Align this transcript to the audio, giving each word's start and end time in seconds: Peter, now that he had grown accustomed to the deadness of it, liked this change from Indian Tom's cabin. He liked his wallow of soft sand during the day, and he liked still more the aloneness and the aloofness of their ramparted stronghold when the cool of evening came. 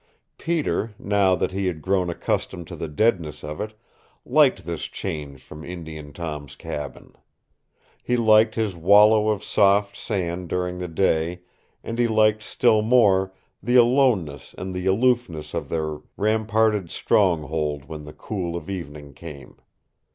Peter, 0.39 0.95
now 0.97 1.35
that 1.35 1.51
he 1.51 1.67
had 1.67 1.79
grown 1.79 2.09
accustomed 2.09 2.65
to 2.65 2.75
the 2.75 2.87
deadness 2.87 3.43
of 3.43 3.61
it, 3.61 3.75
liked 4.25 4.65
this 4.65 4.85
change 4.85 5.43
from 5.43 5.63
Indian 5.63 6.11
Tom's 6.11 6.55
cabin. 6.55 7.15
He 8.01 8.17
liked 8.17 8.55
his 8.55 8.75
wallow 8.75 9.29
of 9.29 9.43
soft 9.43 9.95
sand 9.95 10.49
during 10.49 10.79
the 10.79 10.87
day, 10.87 11.41
and 11.83 11.99
he 11.99 12.07
liked 12.07 12.41
still 12.41 12.81
more 12.81 13.31
the 13.61 13.75
aloneness 13.75 14.55
and 14.57 14.73
the 14.73 14.87
aloofness 14.87 15.53
of 15.53 15.69
their 15.69 15.99
ramparted 16.17 16.89
stronghold 16.89 17.85
when 17.85 18.05
the 18.05 18.13
cool 18.13 18.55
of 18.55 18.71
evening 18.71 19.13
came. 19.13 19.57